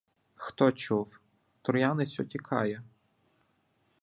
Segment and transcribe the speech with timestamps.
[0.35, 1.19] Хто чув?
[1.61, 2.83] Троянець утікає!